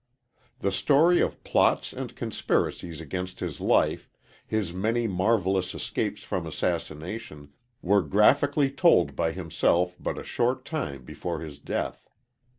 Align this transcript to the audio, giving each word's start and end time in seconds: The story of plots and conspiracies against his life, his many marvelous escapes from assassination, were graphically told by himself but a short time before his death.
The 0.61 0.71
story 0.71 1.19
of 1.21 1.43
plots 1.43 1.93
and 1.93 2.15
conspiracies 2.15 2.99
against 2.99 3.39
his 3.39 3.61
life, 3.61 4.09
his 4.47 4.73
many 4.73 5.05
marvelous 5.05 5.75
escapes 5.75 6.23
from 6.23 6.47
assassination, 6.47 7.53
were 7.83 8.01
graphically 8.01 8.71
told 8.71 9.15
by 9.15 9.31
himself 9.31 9.95
but 9.99 10.17
a 10.17 10.23
short 10.23 10.65
time 10.65 11.03
before 11.03 11.41
his 11.41 11.59
death. 11.59 12.09